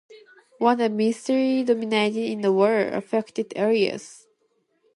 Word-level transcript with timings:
Want 0.59 0.81
and 0.81 0.97
misery 0.97 1.61
dominated 1.61 2.17
in 2.23 2.41
the 2.41 2.51
war-affected 2.51 3.53
areas. 3.55 4.25